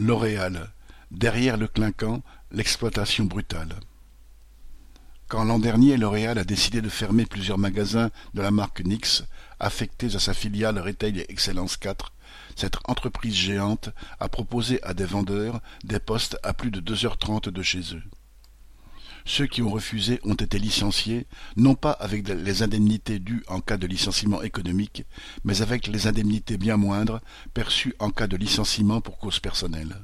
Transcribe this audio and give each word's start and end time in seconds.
L'Oréal, 0.00 0.70
derrière 1.10 1.58
le 1.58 1.68
clinquant, 1.68 2.22
l'exploitation 2.52 3.26
brutale. 3.26 3.74
Quand 5.28 5.44
l'an 5.44 5.58
dernier 5.58 5.98
L'Oréal 5.98 6.38
a 6.38 6.44
décidé 6.44 6.80
de 6.80 6.88
fermer 6.88 7.26
plusieurs 7.26 7.58
magasins 7.58 8.10
de 8.32 8.40
la 8.40 8.50
marque 8.50 8.80
NYX 8.80 9.24
affectés 9.58 10.14
à 10.14 10.18
sa 10.18 10.32
filiale 10.32 10.78
Retail 10.78 11.26
Excellence 11.28 11.76
4, 11.76 12.14
cette 12.56 12.78
entreprise 12.84 13.34
géante 13.34 13.90
a 14.20 14.30
proposé 14.30 14.82
à 14.84 14.94
des 14.94 15.04
vendeurs 15.04 15.60
des 15.84 16.00
postes 16.00 16.38
à 16.42 16.54
plus 16.54 16.70
de 16.70 16.80
deux 16.80 17.04
heures 17.04 17.18
trente 17.18 17.50
de 17.50 17.62
chez 17.62 17.94
eux. 17.94 18.02
Ceux 19.24 19.46
qui 19.46 19.62
ont 19.62 19.70
refusé 19.70 20.20
ont 20.24 20.34
été 20.34 20.58
licenciés, 20.58 21.26
non 21.56 21.74
pas 21.74 21.92
avec 21.92 22.28
les 22.28 22.62
indemnités 22.62 23.18
dues 23.18 23.42
en 23.48 23.60
cas 23.60 23.76
de 23.76 23.86
licenciement 23.86 24.42
économique, 24.42 25.04
mais 25.44 25.62
avec 25.62 25.86
les 25.86 26.06
indemnités 26.06 26.56
bien 26.56 26.76
moindres 26.76 27.20
perçues 27.54 27.94
en 27.98 28.10
cas 28.10 28.26
de 28.26 28.36
licenciement 28.36 29.00
pour 29.00 29.18
cause 29.18 29.40
personnelle. 29.40 29.96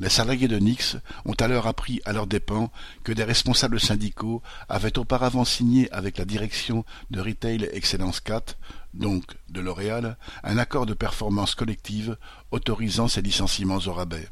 Les 0.00 0.08
salariés 0.08 0.48
de 0.48 0.58
Nix 0.58 0.96
ont 1.24 1.34
alors 1.34 1.68
appris 1.68 2.00
à 2.04 2.12
leurs 2.12 2.26
dépens 2.26 2.72
que 3.04 3.12
des 3.12 3.22
responsables 3.22 3.78
syndicaux 3.78 4.42
avaient 4.68 4.98
auparavant 4.98 5.44
signé 5.44 5.90
avec 5.92 6.18
la 6.18 6.24
direction 6.24 6.84
de 7.10 7.20
Retail 7.20 7.68
Excellence 7.72 8.18
4, 8.20 8.58
donc 8.92 9.24
de 9.48 9.60
L'Oréal, 9.60 10.16
un 10.42 10.58
accord 10.58 10.86
de 10.86 10.94
performance 10.94 11.54
collective 11.54 12.16
autorisant 12.50 13.06
ces 13.06 13.22
licenciements 13.22 13.78
au 13.86 13.92
rabais. 13.92 14.28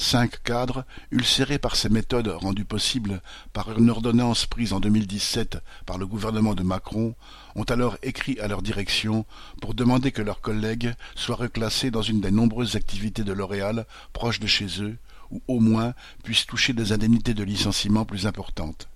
Cinq 0.00 0.44
cadres, 0.44 0.84
ulcérés 1.10 1.58
par 1.58 1.74
ces 1.74 1.88
méthodes 1.88 2.28
rendues 2.28 2.64
possibles 2.64 3.20
par 3.52 3.76
une 3.76 3.90
ordonnance 3.90 4.46
prise 4.46 4.72
en 4.72 4.78
2017 4.78 5.58
par 5.86 5.98
le 5.98 6.06
gouvernement 6.06 6.54
de 6.54 6.62
Macron, 6.62 7.16
ont 7.56 7.64
alors 7.64 7.98
écrit 8.04 8.38
à 8.38 8.46
leur 8.46 8.62
direction 8.62 9.26
pour 9.60 9.74
demander 9.74 10.12
que 10.12 10.22
leurs 10.22 10.40
collègues 10.40 10.94
soient 11.16 11.34
reclassés 11.34 11.90
dans 11.90 12.00
une 12.00 12.20
des 12.20 12.30
nombreuses 12.30 12.76
activités 12.76 13.24
de 13.24 13.32
L'Oréal 13.32 13.86
proches 14.12 14.38
de 14.38 14.46
chez 14.46 14.68
eux, 14.80 14.96
ou 15.32 15.42
au 15.48 15.58
moins 15.58 15.94
puissent 16.22 16.46
toucher 16.46 16.74
des 16.74 16.92
indemnités 16.92 17.34
de 17.34 17.42
licenciement 17.42 18.04
plus 18.04 18.24
importantes. 18.24 18.88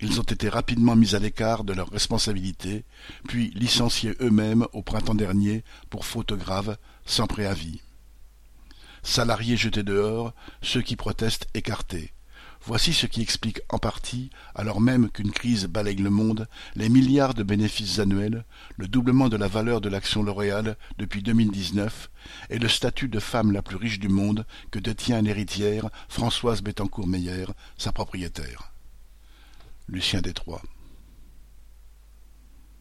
Ils 0.00 0.18
ont 0.18 0.24
été 0.24 0.48
rapidement 0.48 0.96
mis 0.96 1.14
à 1.14 1.20
l'écart 1.20 1.62
de 1.62 1.74
leurs 1.74 1.90
responsabilités, 1.90 2.84
puis 3.28 3.52
licenciés 3.54 4.16
eux-mêmes 4.20 4.66
au 4.72 4.82
printemps 4.82 5.14
dernier 5.14 5.62
pour 5.90 6.04
faute 6.04 6.32
grave, 6.32 6.76
sans 7.06 7.28
préavis. 7.28 7.80
Salariés 9.02 9.56
jetés 9.56 9.82
dehors, 9.82 10.34
ceux 10.62 10.82
qui 10.82 10.96
protestent 10.96 11.48
écartés. 11.54 12.12
Voici 12.64 12.92
ce 12.92 13.06
qui 13.06 13.22
explique 13.22 13.60
en 13.70 13.78
partie, 13.78 14.30
alors 14.54 14.80
même 14.80 15.10
qu'une 15.10 15.30
crise 15.30 15.66
balaye 15.66 15.96
le 15.96 16.10
monde, 16.10 16.48
les 16.74 16.88
milliards 16.88 17.34
de 17.34 17.42
bénéfices 17.42 17.98
annuels, 17.98 18.44
le 18.76 18.88
doublement 18.88 19.28
de 19.28 19.36
la 19.36 19.48
valeur 19.48 19.80
de 19.80 19.88
l'action 19.88 20.22
L'Oréal 20.22 20.76
depuis 20.98 21.22
2019 21.22 22.10
et 22.50 22.58
le 22.58 22.68
statut 22.68 23.08
de 23.08 23.20
femme 23.20 23.52
la 23.52 23.62
plus 23.62 23.76
riche 23.76 24.00
du 24.00 24.08
monde 24.08 24.44
que 24.70 24.78
détient 24.78 25.22
l'héritière 25.22 25.88
Françoise 26.08 26.62
Bettencourt-Meyer, 26.62 27.46
sa 27.76 27.92
propriétaire. 27.92 28.72
Lucien 29.88 30.20
Détroit. 30.20 30.62